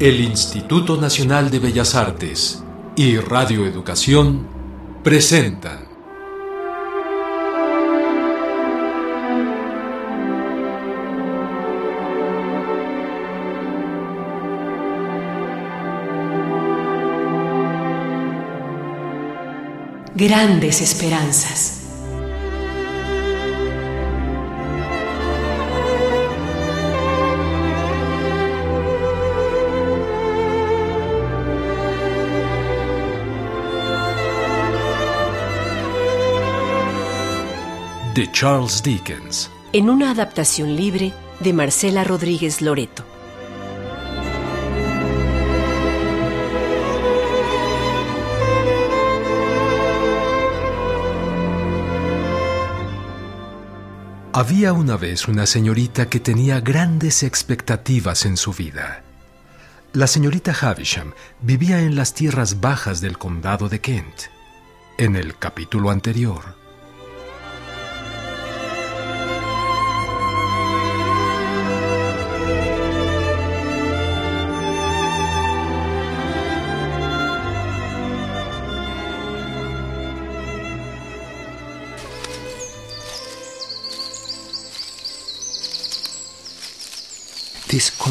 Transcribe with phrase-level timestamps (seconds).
[0.00, 2.62] El Instituto Nacional de Bellas Artes
[2.94, 4.46] y Radio Educación
[5.02, 5.88] presenta
[20.14, 21.77] Grandes Esperanzas.
[38.18, 39.48] De Charles Dickens.
[39.72, 43.04] En una adaptación libre de Marcela Rodríguez Loreto.
[54.32, 59.04] Había una vez una señorita que tenía grandes expectativas en su vida.
[59.92, 64.22] La señorita Havisham vivía en las tierras bajas del condado de Kent.
[64.98, 66.57] En el capítulo anterior,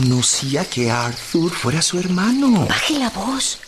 [0.07, 2.65] Desconocía que Arthur fuera su hermano.
[2.65, 3.59] Baje la voz.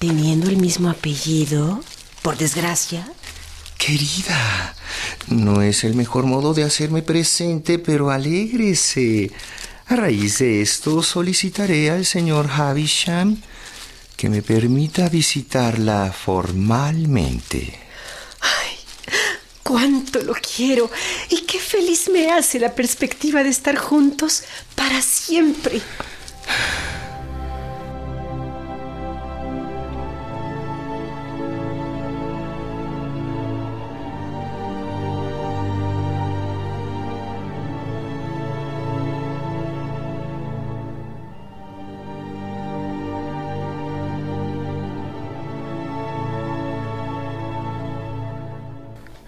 [0.00, 1.84] Teniendo el mismo apellido,
[2.20, 3.08] por desgracia.
[3.78, 4.74] Querida,
[5.28, 9.30] no es el mejor modo de hacerme presente, pero alégrese.
[9.86, 13.40] A raíz de esto solicitaré al señor Havisham
[14.16, 17.85] que me permita visitarla formalmente.
[19.66, 20.88] Cuánto lo quiero
[21.28, 24.44] y qué feliz me hace la perspectiva de estar juntos
[24.76, 25.82] para siempre.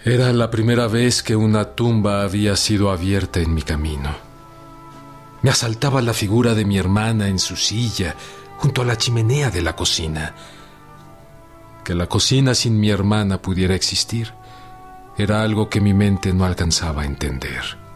[0.09, 4.17] Era la primera vez que una tumba había sido abierta en mi camino.
[5.43, 8.15] Me asaltaba la figura de mi hermana en su silla,
[8.57, 10.35] junto a la chimenea de la cocina.
[11.85, 14.33] Que la cocina sin mi hermana pudiera existir
[15.19, 17.88] era algo que mi mente no alcanzaba a entender.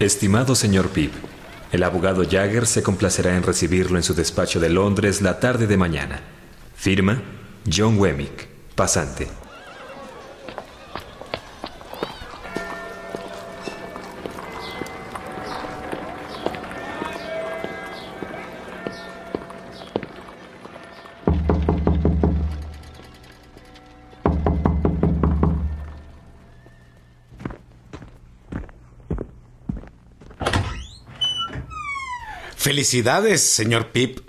[0.00, 1.12] Estimado señor Pip,
[1.72, 5.76] el abogado Jagger se complacerá en recibirlo en su despacho de Londres la tarde de
[5.76, 6.20] mañana.
[6.76, 7.20] Firma
[7.68, 9.26] John Wemmick, pasante.
[32.78, 34.20] Felicidades, señor Pip.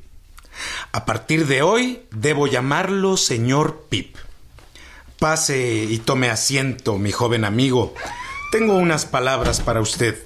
[0.92, 4.16] A partir de hoy debo llamarlo señor Pip.
[5.20, 7.94] Pase y tome asiento, mi joven amigo.
[8.52, 10.26] Tengo unas palabras para usted.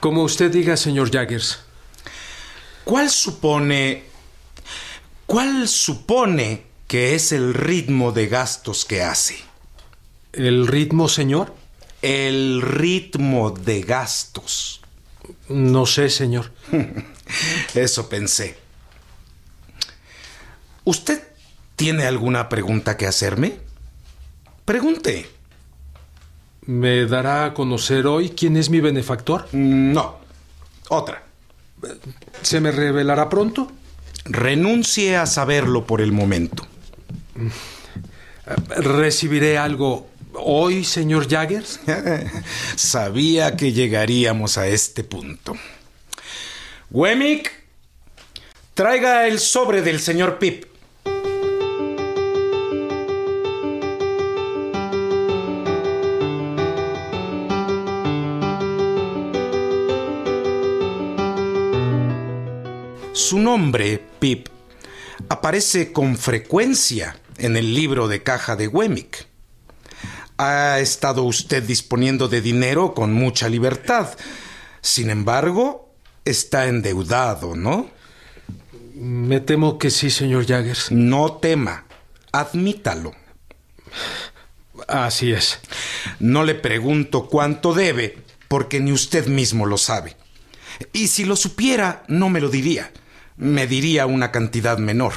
[0.00, 1.58] Como usted diga, señor Jaggers.
[2.84, 4.04] ¿Cuál supone...
[5.26, 9.36] ¿Cuál supone que es el ritmo de gastos que hace?
[10.32, 11.54] ¿El ritmo, señor?
[12.00, 14.79] El ritmo de gastos.
[15.48, 16.50] No sé, señor.
[17.74, 18.56] Eso pensé.
[20.84, 21.22] ¿Usted
[21.76, 23.58] tiene alguna pregunta que hacerme?
[24.64, 25.28] Pregunte.
[26.66, 29.48] ¿Me dará a conocer hoy quién es mi benefactor?
[29.52, 30.18] No.
[30.88, 31.22] Otra.
[32.42, 33.72] ¿Se me revelará pronto?
[34.24, 36.66] Renuncie a saberlo por el momento.
[38.76, 41.80] ¿Recibiré algo hoy, señor Jaggers?
[42.76, 45.56] Sabía que llegaríamos a este punto.
[46.90, 47.60] Wemmick,
[48.80, 50.64] Traiga el sobre del señor Pip.
[63.12, 64.48] Su nombre, Pip,
[65.28, 69.29] aparece con frecuencia en el libro de caja de Wemmick.
[70.42, 74.08] Ha estado usted disponiendo de dinero con mucha libertad.
[74.80, 75.92] Sin embargo,
[76.24, 77.90] está endeudado, ¿no?
[78.94, 80.90] Me temo que sí, señor Jaggers.
[80.92, 81.84] No tema.
[82.32, 83.12] Admítalo.
[84.88, 85.58] Así es.
[86.20, 88.16] No le pregunto cuánto debe,
[88.48, 90.16] porque ni usted mismo lo sabe.
[90.94, 92.92] Y si lo supiera, no me lo diría.
[93.36, 95.12] Me diría una cantidad menor.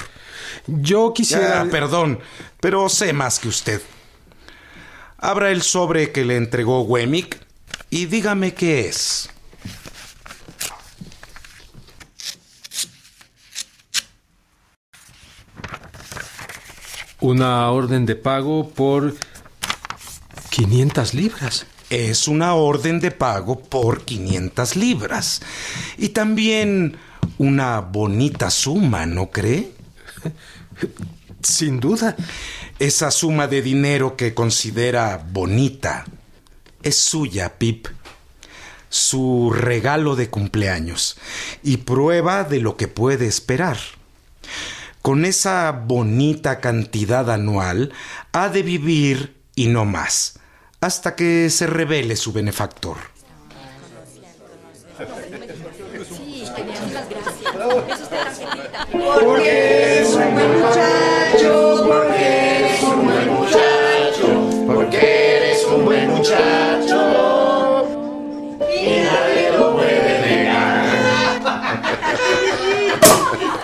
[0.67, 1.61] Yo quisiera...
[1.61, 2.19] Ah, perdón,
[2.59, 3.81] pero sé más que usted.
[5.23, 7.39] Abra el sobre que le entregó Wemmick
[7.89, 9.29] y dígame qué es.
[17.21, 19.15] Una orden de pago por
[20.49, 21.67] 500 libras.
[21.89, 25.41] Es una orden de pago por 500 libras.
[25.97, 26.97] Y también
[27.37, 29.71] una bonita suma, ¿no cree?
[31.43, 32.15] Sin duda.
[32.79, 36.05] Esa suma de dinero que considera bonita
[36.81, 37.87] es suya, Pip.
[38.89, 41.17] Su regalo de cumpleaños
[41.63, 43.77] y prueba de lo que puede esperar.
[45.01, 47.91] Con esa bonita cantidad anual
[48.31, 50.39] ha de vivir y no más,
[50.79, 52.97] hasta que se revele su benefactor.
[58.91, 61.02] Porque eres un muchacho,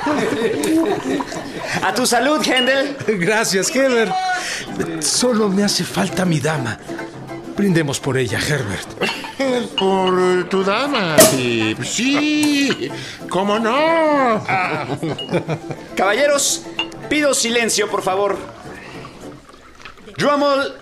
[1.83, 2.95] A tu salud, Hendel.
[3.19, 4.11] Gracias, Herbert.
[5.01, 6.77] Solo me hace falta mi dama.
[7.55, 8.87] Brindemos por ella, Herbert.
[9.77, 11.83] Por tu dama, Pip.
[11.83, 12.89] Sí,
[13.29, 14.43] ¿cómo no?
[15.95, 16.63] Caballeros,
[17.09, 18.37] pido silencio, por favor.
[20.17, 20.73] Drummond,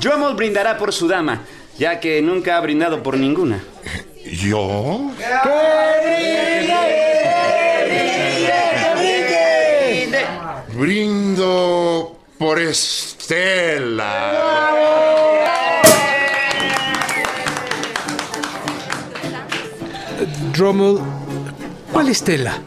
[0.00, 1.42] Drummond brindará por su dama,
[1.78, 3.60] ya que nunca ha brindado por ninguna.
[4.24, 5.10] ¿Yo?
[11.36, 14.32] Por Estela.
[20.54, 20.98] Drommel,
[21.92, 22.58] ¿cuál Estela?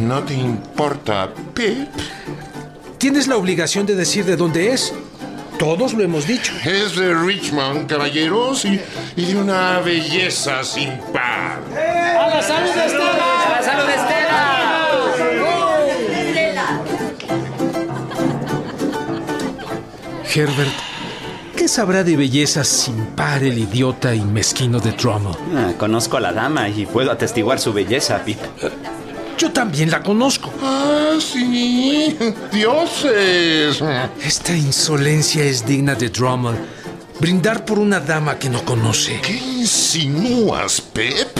[0.00, 1.88] ¿No te importa, Pip?
[2.98, 4.94] Tienes la obligación de decir de dónde es.
[5.58, 6.52] Todos lo hemos dicho.
[6.64, 8.80] Es de Richmond, caballeros, y,
[9.16, 11.60] y de una belleza sin par.
[11.76, 13.46] ¡A la salud de Estela!
[13.46, 14.11] ¡A la salud de Estela!
[20.34, 20.72] Herbert,
[21.54, 25.34] ¿qué sabrá de belleza sin par el idiota y mezquino de Drummel?
[25.54, 28.38] Ah, conozco a la dama y puedo atestiguar su belleza, Pip.
[29.36, 30.50] Yo también la conozco.
[30.62, 32.16] Ah, sí,
[32.50, 33.82] dioses.
[34.24, 36.56] Esta insolencia es digna de Drummel.
[37.20, 39.20] Brindar por una dama que no conoce.
[39.20, 41.38] ¿Qué insinúas, Pep?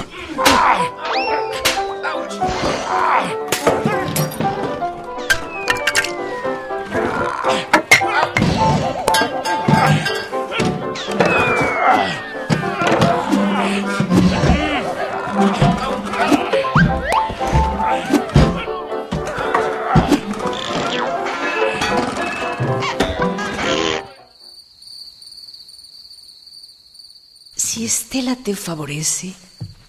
[28.13, 29.33] Estela te favorece,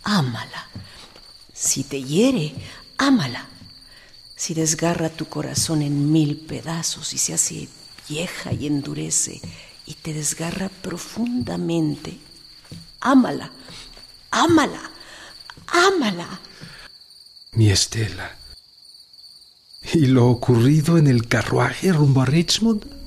[0.02, 0.70] ámala.
[1.54, 2.54] Si te hiere,
[2.98, 3.50] ámala.
[4.38, 7.68] Si desgarra tu corazón en mil pedazos y se hace
[8.08, 9.42] vieja y endurece
[9.86, 12.18] y te desgarra profundamente,
[13.02, 13.52] ámala,
[14.32, 14.90] ámala,
[15.68, 16.40] ámala.
[17.52, 18.38] Mi Estela.
[19.94, 23.03] ¿Y lo ocurrido en el carruaje rumbo a Richmond?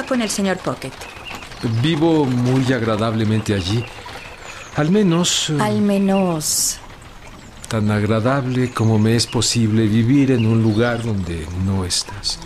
[0.00, 0.92] Va con el señor Pocket?
[1.82, 3.84] Vivo muy agradablemente allí.
[4.76, 6.78] Al menos eh, Al menos.
[7.68, 12.38] tan agradable como me es posible vivir en un lugar donde no estás.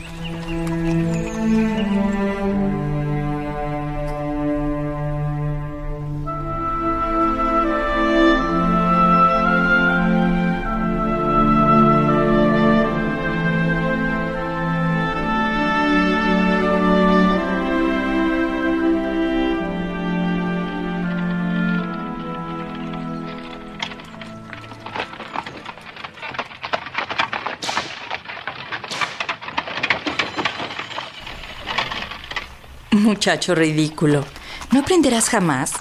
[33.24, 34.22] Muchacho ridículo.
[34.70, 35.72] ¿No aprenderás jamás?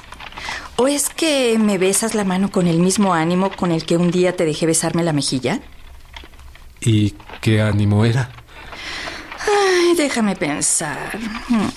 [0.77, 4.11] ¿O es que me besas la mano con el mismo ánimo con el que un
[4.11, 5.59] día te dejé besarme la mejilla?
[6.79, 8.31] ¿Y qué ánimo era?
[9.45, 11.19] Ay, déjame pensar.
[11.49, 11.67] Hmm.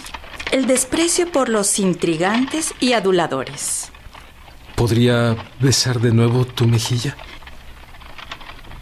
[0.53, 3.91] El desprecio por los intrigantes y aduladores.
[4.77, 7.17] ¿Podría besar de nuevo tu mejilla?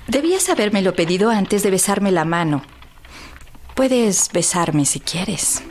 [0.07, 2.63] Debías habérmelo pedido antes de besarme la mano.
[3.75, 5.63] Puedes besarme si quieres.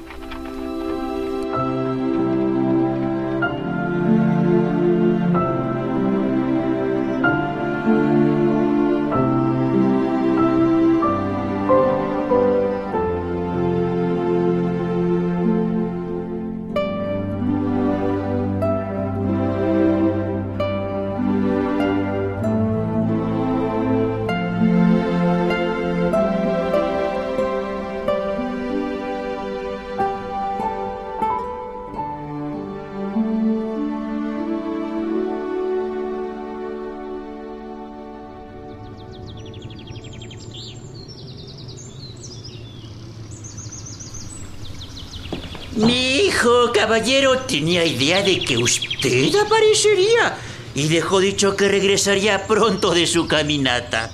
[46.84, 50.36] Caballero, tenía idea de que usted aparecería
[50.76, 54.12] y dejó dicho que regresaría pronto de su caminata.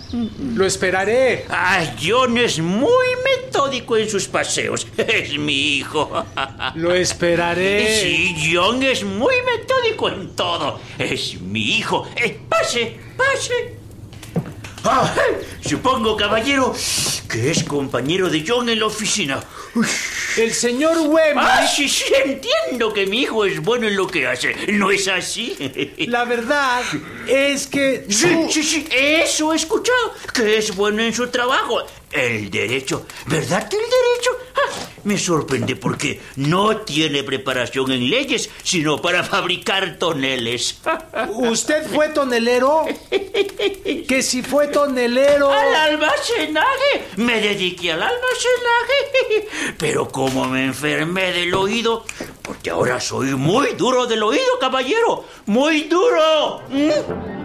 [0.53, 1.47] Lo esperaré.
[1.49, 4.85] Ah, John es muy metódico en sus paseos.
[4.97, 6.11] Es mi hijo.
[6.75, 8.01] Lo esperaré.
[8.03, 10.79] Sí, John es muy metódico en todo.
[10.99, 12.07] Es mi hijo.
[12.15, 13.78] Eh, pase, pase.
[14.91, 15.13] Ah,
[15.62, 16.74] supongo, caballero,
[17.29, 19.39] que es compañero de John en la oficina.
[20.36, 21.43] El señor Wemmick.
[21.43, 24.55] Ah, sí, sí, entiendo que mi hijo es bueno en lo que hace.
[24.74, 25.55] ¿No es así?
[26.08, 26.81] La verdad
[27.27, 28.05] es que.
[28.10, 30.13] Sí, sí, sí, eso he escuchado.
[30.34, 31.84] Que es bueno en su trabajo.
[32.12, 33.05] El derecho.
[33.27, 34.31] ¿Verdad que el derecho?
[35.03, 40.79] Me sorprende porque no tiene preparación en leyes, sino para fabricar toneles.
[41.29, 42.85] ¿Usted fue tonelero?
[44.07, 45.51] Que si fue tonelero.
[45.51, 47.05] ¡Al almacenaje!
[47.17, 49.47] Me dediqué al almacenaje.
[49.77, 52.05] Pero como me enfermé del oído,
[52.41, 55.25] porque ahora soy muy duro del oído, caballero.
[55.45, 56.61] ¡Muy duro!
[56.69, 57.38] ¿Mm?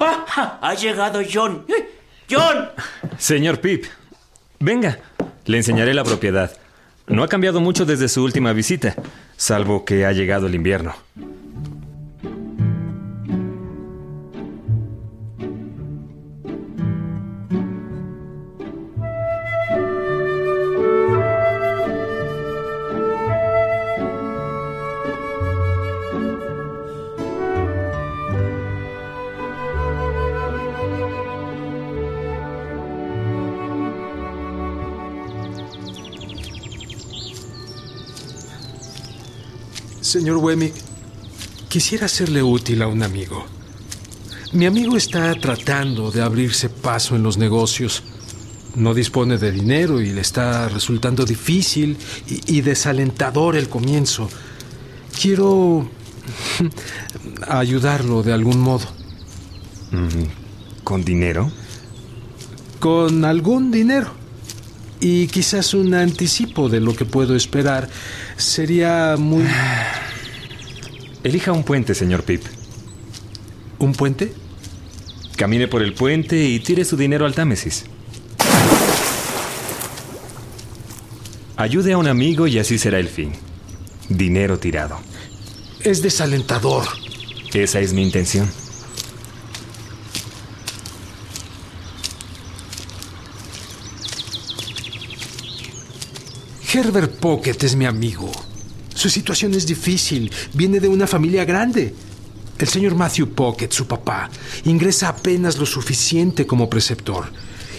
[0.00, 1.64] Ah, ha llegado John.
[1.68, 1.90] Eh,
[2.30, 2.70] ¡John!
[3.18, 3.84] Señor Pip,
[4.58, 4.98] venga,
[5.46, 6.50] le enseñaré la propiedad.
[7.06, 8.94] No ha cambiado mucho desde su última visita,
[9.36, 10.94] salvo que ha llegado el invierno.
[40.12, 40.74] Señor Wemmick,
[41.70, 43.46] quisiera serle útil a un amigo.
[44.52, 48.02] Mi amigo está tratando de abrirse paso en los negocios.
[48.74, 51.96] No dispone de dinero y le está resultando difícil
[52.28, 54.28] y, y desalentador el comienzo.
[55.18, 55.88] Quiero
[57.48, 58.84] ayudarlo de algún modo.
[59.92, 61.50] Mm, ¿Con dinero?
[62.80, 64.10] Con algún dinero.
[65.00, 67.88] Y quizás un anticipo de lo que puedo esperar
[68.36, 69.46] sería muy...
[71.24, 72.42] Elija un puente, señor Pip.
[73.78, 74.32] ¿Un puente?
[75.36, 77.84] Camine por el puente y tire su dinero al Támesis.
[81.56, 83.32] Ayude a un amigo y así será el fin.
[84.08, 84.98] Dinero tirado.
[85.84, 86.86] Es desalentador.
[87.54, 88.50] Esa es mi intención.
[96.74, 98.32] Herbert Pocket es mi amigo.
[99.02, 100.30] Su situación es difícil.
[100.54, 101.92] Viene de una familia grande.
[102.56, 104.30] El señor Matthew Pocket, su papá,
[104.64, 107.24] ingresa apenas lo suficiente como preceptor.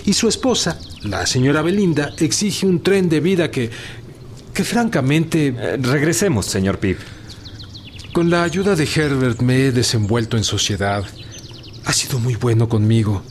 [0.06, 3.70] Y su esposa, la señora Belinda, exige un tren de vida que...
[4.54, 5.56] que francamente...
[5.58, 6.98] Eh, regresemos, señor Pip.
[8.12, 11.06] Con la ayuda de Herbert me he desenvuelto en sociedad.
[11.86, 13.24] Ha sido muy bueno conmigo.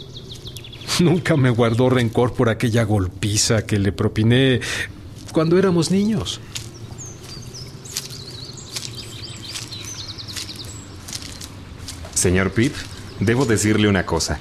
[1.00, 4.60] Nunca me guardó rencor por aquella golpiza que le propiné
[5.30, 6.40] cuando éramos niños.
[12.22, 12.72] Señor Pip,
[13.18, 14.38] debo decirle una cosa.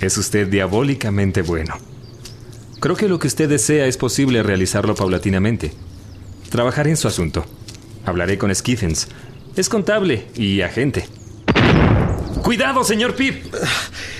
[0.00, 1.76] Es usted diabólicamente bueno.
[2.80, 5.70] Creo que lo que usted desea es posible realizarlo paulatinamente.
[6.50, 7.46] Trabajaré en su asunto.
[8.04, 9.06] Hablaré con Skiffens.
[9.54, 11.06] Es contable y agente.
[12.42, 13.54] ¡Cuidado, señor Pip!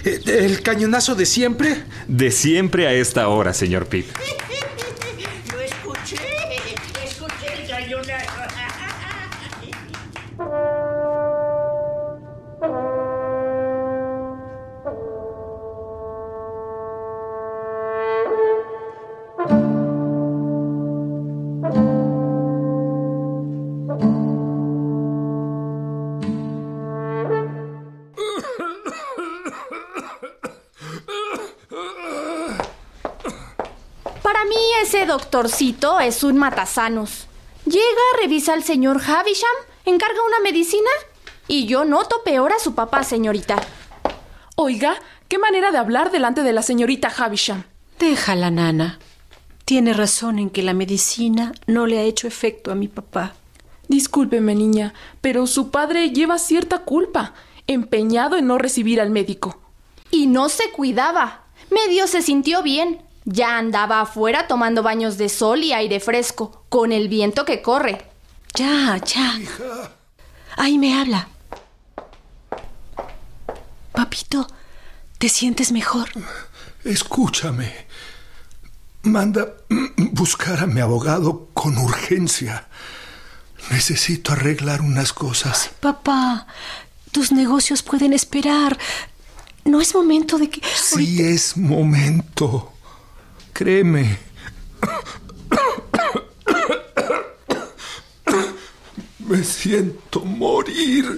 [0.04, 1.82] ¿El cañonazo de siempre?
[2.06, 4.06] De siempre a esta hora, señor Pip.
[34.96, 37.26] Ese doctorcito es un matasanos.
[37.66, 39.50] Llega, revisa al señor Havisham,
[39.84, 40.88] encarga una medicina
[41.46, 43.56] y yo noto peor a su papá, señorita.
[44.54, 44.94] Oiga,
[45.28, 47.64] qué manera de hablar delante de la señorita Havisham.
[47.98, 48.98] Déjala, nana.
[49.66, 53.34] Tiene razón en que la medicina no le ha hecho efecto a mi papá.
[53.88, 57.34] Discúlpeme, niña, pero su padre lleva cierta culpa,
[57.66, 59.60] empeñado en no recibir al médico.
[60.10, 61.42] Y no se cuidaba.
[61.70, 63.05] Medio se sintió bien.
[63.28, 68.06] Ya andaba afuera tomando baños de sol y aire fresco, con el viento que corre.
[68.54, 69.32] Ya, ya.
[70.56, 71.28] Ahí me habla.
[73.90, 74.46] Papito,
[75.18, 76.08] ¿te sientes mejor?
[76.84, 77.74] Escúchame.
[79.02, 79.54] Manda
[80.12, 82.68] buscar a mi abogado con urgencia.
[83.72, 85.70] Necesito arreglar unas cosas.
[85.80, 86.46] Papá,
[87.10, 88.78] tus negocios pueden esperar.
[89.64, 90.62] No es momento de que...
[90.76, 92.75] Sí es momento.
[93.56, 94.18] Créeme.
[99.18, 101.16] Me siento morir.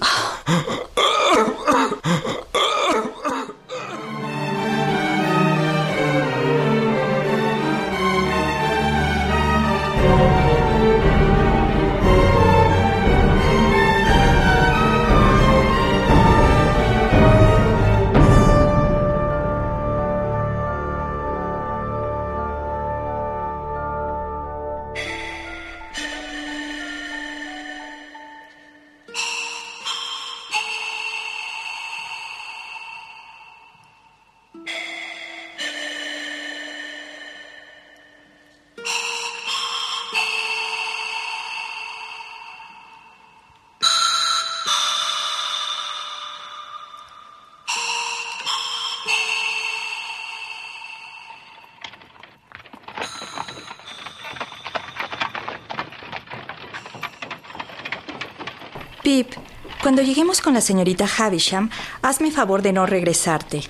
[59.09, 59.33] Pip,
[59.81, 61.71] cuando lleguemos con la señorita Havisham,
[62.03, 63.63] hazme favor de no regresarte.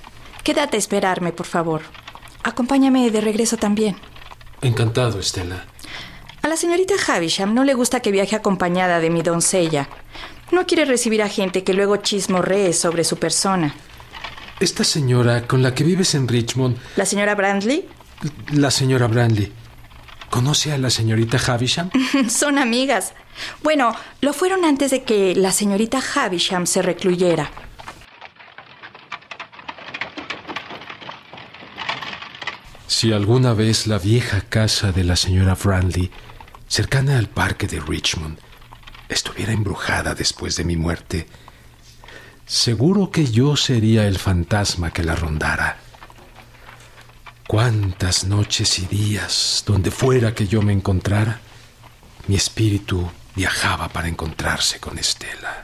[0.43, 1.81] Quédate a esperarme, por favor.
[2.43, 3.95] Acompáñame de regreso también.
[4.61, 5.63] Encantado, Estela.
[6.41, 9.87] A la señorita Havisham no le gusta que viaje acompañada de mi doncella.
[10.51, 13.73] No quiere recibir a gente que luego chismorree sobre su persona.
[14.59, 17.87] Esta señora con la que vives en Richmond, ¿La señora Brandley?
[18.51, 19.53] la señora Brandley,
[20.29, 21.91] ¿conoce a la señorita Havisham?
[22.29, 23.13] Son amigas.
[23.69, 27.51] Bueno, lo fueron antes de que la señorita Havisham se recluyera.
[32.87, 36.09] Si alguna vez la vieja casa de la señora Brandley,
[36.67, 38.39] cercana al parque de Richmond,
[39.07, 41.27] estuviera embrujada después de mi muerte,
[42.47, 45.77] seguro que yo sería el fantasma que la rondara.
[47.47, 51.39] Cuántas noches y días, donde fuera que yo me encontrara,
[52.27, 55.63] mi espíritu viajaba para encontrarse con Estela.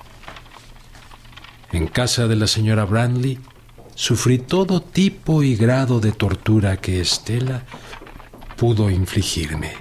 [1.71, 3.39] En casa de la señora Brandley
[3.95, 7.63] sufrí todo tipo y grado de tortura que Estela
[8.56, 9.73] pudo infligirme.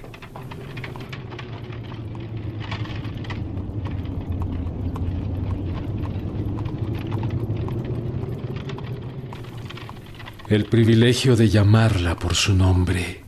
[10.47, 13.23] El privilegio de llamarla por su nombre,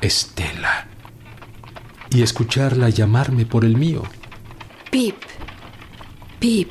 [0.00, 0.89] Estela,
[2.10, 4.02] y escucharla llamarme por el mío.
[4.90, 5.16] Pip.
[6.38, 6.70] Pip.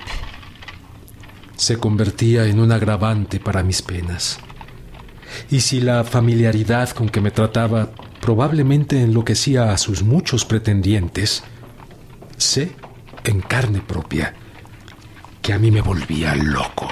[1.56, 4.40] se convertía en un agravante para mis penas.
[5.52, 11.44] Y si la familiaridad con que me trataba probablemente enloquecía a sus muchos pretendientes,
[12.38, 12.72] sé
[13.24, 14.34] en carne propia
[15.42, 16.88] que a mí me volvía loco.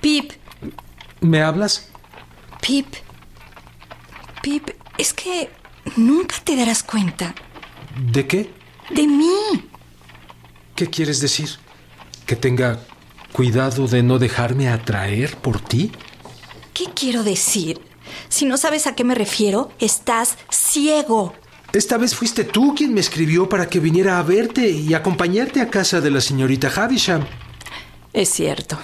[0.00, 0.32] Pip,
[1.28, 1.90] ¿Me hablas?
[2.62, 2.86] Pip.
[4.42, 5.50] Pip, es que
[5.96, 7.34] nunca te darás cuenta.
[8.10, 8.50] ¿De qué?
[8.88, 9.68] De mí.
[10.74, 11.50] ¿Qué quieres decir?
[12.24, 12.80] ¿Que tenga
[13.32, 15.92] cuidado de no dejarme atraer por ti?
[16.72, 17.78] ¿Qué quiero decir?
[18.30, 21.34] Si no sabes a qué me refiero, estás ciego.
[21.74, 25.68] Esta vez fuiste tú quien me escribió para que viniera a verte y acompañarte a
[25.68, 27.26] casa de la señorita Havisham.
[28.14, 28.78] Es cierto.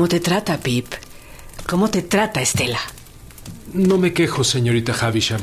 [0.00, 0.94] ¿Cómo te trata, Pip?
[1.68, 2.80] ¿Cómo te trata, Estela?
[3.74, 5.42] No me quejo, señorita Havisham.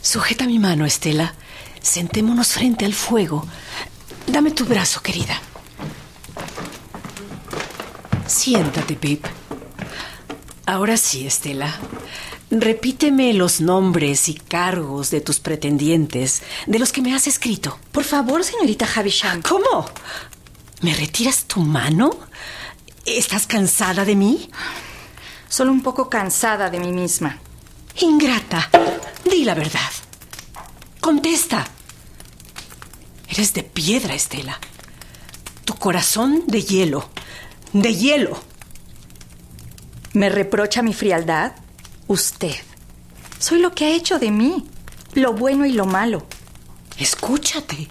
[0.00, 1.34] Sujeta mi mano, Estela.
[1.82, 3.44] Sentémonos frente al fuego.
[4.28, 5.40] Dame tu brazo, querida.
[8.28, 9.26] Siéntate, Pip.
[10.66, 11.76] Ahora sí, Estela.
[12.52, 17.76] Repíteme los nombres y cargos de tus pretendientes, de los que me has escrito.
[17.90, 19.42] Por favor, señorita Havisham.
[19.42, 19.84] ¿Cómo?
[20.80, 22.16] ¿Me retiras tu mano?
[23.06, 24.50] ¿Estás cansada de mí?
[25.48, 27.38] Solo un poco cansada de mí misma.
[28.00, 28.70] Ingrata,
[29.30, 29.90] di la verdad.
[31.00, 31.66] Contesta.
[33.28, 34.58] Eres de piedra, Estela.
[35.66, 37.10] Tu corazón de hielo.
[37.74, 38.42] De hielo.
[40.14, 41.52] ¿Me reprocha mi frialdad?
[42.06, 42.56] Usted.
[43.38, 44.66] Soy lo que ha hecho de mí.
[45.12, 46.26] Lo bueno y lo malo.
[46.96, 47.88] Escúchate.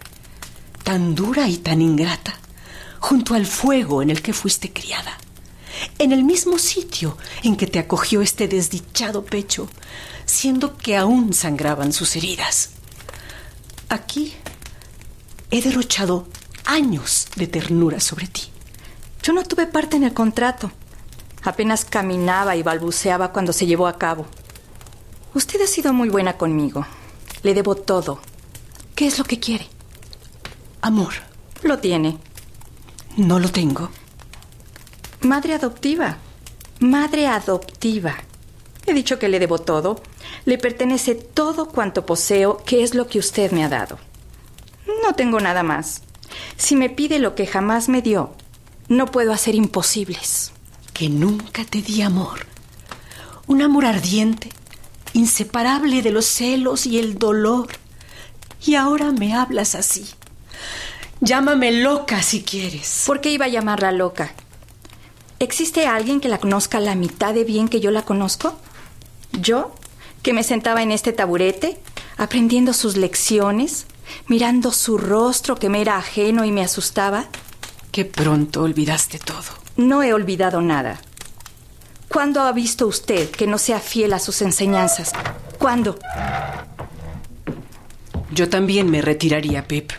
[0.84, 2.34] Tan dura y tan ingrata.
[3.04, 5.18] Junto al fuego en el que fuiste criada.
[6.00, 9.68] En el mismo sitio en que te acogió este desdichado pecho,
[10.26, 12.70] siendo que aún sangraban sus heridas.
[13.90, 14.34] Aquí
[15.52, 16.30] he derrochado
[16.64, 18.44] años de ternura sobre ti.
[19.22, 20.72] Yo no tuve parte en el contrato.
[21.44, 24.28] Apenas caminaba y balbuceaba cuando se llevó a cabo.
[25.34, 26.88] Usted ha sido muy buena conmigo.
[27.42, 28.22] Le debo todo.
[28.96, 29.68] ¿Qué es lo que quiere?
[30.80, 31.16] Amor.
[31.64, 32.18] Lo tiene.
[33.18, 33.90] No lo tengo.
[35.22, 36.18] Madre adoptiva.
[36.80, 38.16] Madre adoptiva.
[38.88, 40.02] He dicho que le debo todo.
[40.46, 44.00] Le pertenece todo cuanto poseo, que es lo que usted me ha dado.
[45.04, 46.02] No tengo nada más.
[46.58, 48.34] Si me pide lo que jamás me dio,
[48.88, 50.52] no puedo hacer imposibles.
[50.94, 52.48] Que nunca te di amor.
[53.46, 54.50] Un amor ardiente,
[55.14, 57.68] inseparable de los celos y el dolor.
[58.66, 60.08] Y ahora me hablas así.
[61.26, 63.04] Llámame loca si quieres.
[63.08, 64.34] ¿Por qué iba a llamarla loca?
[65.40, 68.58] ¿Existe alguien que la conozca la mitad de bien que yo la conozco?
[69.32, 69.74] ¿Yo?
[70.22, 71.80] Que me sentaba en este taburete,
[72.18, 73.86] aprendiendo sus lecciones,
[74.28, 77.28] mirando su rostro que me era ajeno y me asustaba.
[77.94, 79.46] Qué pronto olvidaste todo.
[79.78, 81.00] No he olvidado nada.
[82.10, 85.14] ¿Cuándo ha visto usted que no sea fiel a sus enseñanzas?
[85.58, 85.98] ¿Cuándo?
[88.34, 89.94] Yo también me retiraría, Pip.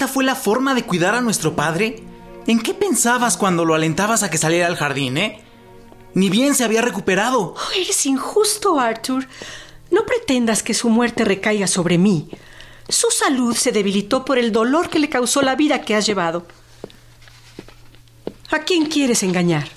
[0.00, 2.02] ¿Esta fue la forma de cuidar a nuestro padre?
[2.46, 5.42] ¿En qué pensabas cuando lo alentabas a que saliera al jardín, eh?
[6.14, 7.54] Ni bien se había recuperado.
[7.54, 9.28] Oh, eres injusto, Arthur.
[9.90, 12.30] No pretendas que su muerte recaiga sobre mí.
[12.88, 16.46] Su salud se debilitó por el dolor que le causó la vida que has llevado.
[18.52, 19.68] ¿A quién quieres engañar?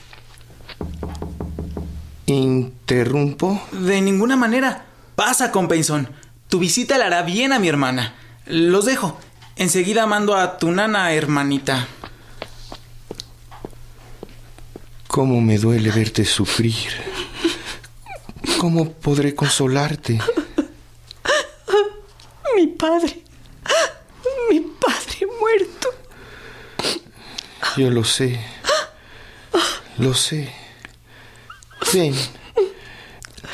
[2.28, 3.62] ¿Interrumpo?
[3.74, 4.86] De ninguna manera.
[5.18, 6.08] Pasa, Compeyson.
[6.48, 8.16] Tu visita le hará bien a mi hermana.
[8.46, 9.18] Los dejo.
[9.56, 11.88] Enseguida mando a tu nana, hermanita.
[15.08, 16.74] ¿Cómo me duele verte sufrir?
[18.58, 20.20] ¿Cómo podré consolarte?
[22.56, 23.22] Mi padre.
[24.50, 25.90] Mi padre muerto.
[27.78, 28.40] Yo lo sé.
[29.98, 30.52] Lo sé.
[31.94, 32.16] Ven.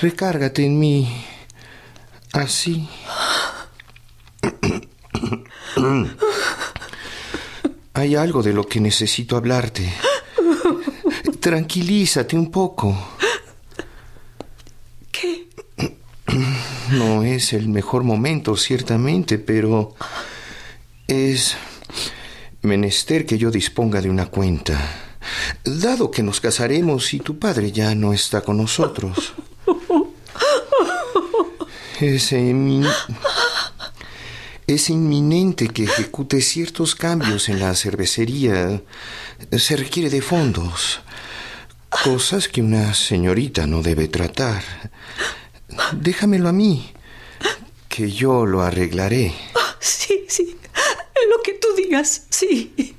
[0.02, 1.26] Recárgate en mí.
[2.32, 2.88] Así.
[7.94, 9.92] Hay algo de lo que necesito hablarte.
[11.40, 12.96] Tranquilízate un poco.
[15.12, 15.48] ¿Qué?
[16.92, 19.96] No es el mejor momento, ciertamente, pero
[21.08, 21.56] es
[22.62, 24.78] menester que yo disponga de una cuenta.
[25.64, 29.34] Dado que nos casaremos y tu padre ya no está con nosotros.
[32.02, 32.90] Es, inmin-
[34.74, 38.82] es inminente que ejecute ciertos cambios en la cervecería.
[39.52, 41.02] Se requiere de fondos.
[41.90, 44.64] Cosas que una señorita no debe tratar.
[45.94, 46.92] Déjamelo a mí,
[47.88, 49.34] que yo lo arreglaré.
[49.80, 50.58] Sí, sí.
[51.30, 52.98] Lo que tú digas, sí.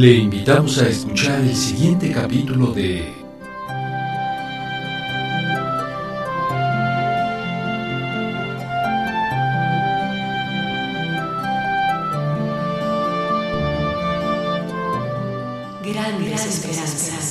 [0.00, 3.12] Le invitamos a escuchar el siguiente capítulo de
[15.84, 17.29] Grandes esperanzas.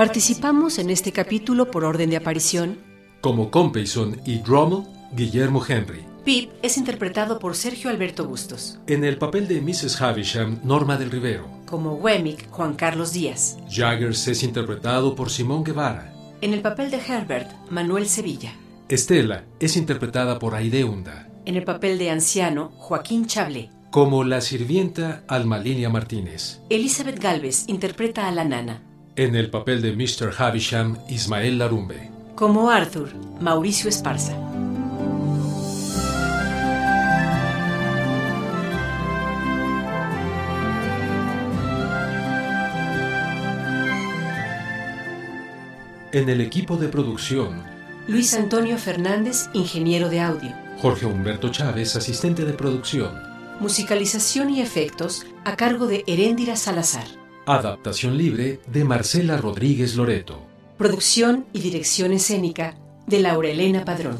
[0.00, 2.78] Participamos en este capítulo por orden de aparición.
[3.20, 6.06] como Compeyson y Drummond, Guillermo Henry.
[6.24, 8.78] Pip es interpretado por Sergio Alberto Bustos.
[8.86, 10.00] En el papel de Mrs.
[10.00, 11.46] Havisham, Norma del Rivero.
[11.66, 13.58] Como Wemmick, Juan Carlos Díaz.
[13.68, 16.14] Jaggers es interpretado por Simón Guevara.
[16.40, 18.54] En el papel de Herbert, Manuel Sevilla.
[18.88, 21.28] Estela es interpretada por Aide Hunda.
[21.44, 23.68] En el papel de anciano, Joaquín Chablé.
[23.90, 26.62] Como la sirvienta Alma Lilia Martínez.
[26.70, 28.80] Elizabeth Galvez interpreta a la nana.
[29.16, 30.32] En el papel de Mr.
[30.38, 32.10] Havisham, Ismael Larumbe.
[32.36, 34.36] Como Arthur, Mauricio Esparza.
[46.12, 47.64] En el equipo de producción,
[48.06, 50.52] Luis Antonio Fernández, ingeniero de audio.
[50.78, 53.12] Jorge Humberto Chávez, asistente de producción.
[53.58, 57.19] Musicalización y efectos a cargo de Heréndira Salazar.
[57.52, 60.40] Adaptación libre de Marcela Rodríguez Loreto.
[60.78, 62.76] Producción y dirección escénica
[63.08, 64.16] de Laura Elena Padrón.